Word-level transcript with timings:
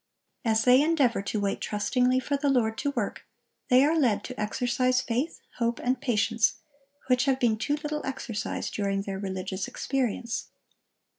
As 0.43 0.63
they 0.63 0.81
endeavor 0.81 1.21
to 1.21 1.39
wait 1.39 1.61
trustingly 1.61 2.19
for 2.19 2.35
the 2.35 2.49
Lord 2.49 2.75
to 2.79 2.89
work, 2.89 3.23
they 3.69 3.85
are 3.85 3.95
led 3.95 4.23
to 4.23 4.39
exercise 4.41 4.99
faith, 4.99 5.41
hope, 5.59 5.77
and 5.77 6.01
patience, 6.01 6.55
which 7.05 7.25
have 7.25 7.39
been 7.39 7.55
too 7.55 7.75
little 7.75 8.03
exercised 8.03 8.73
during 8.73 9.03
their 9.03 9.19
religious 9.19 9.67
experience. 9.67 10.47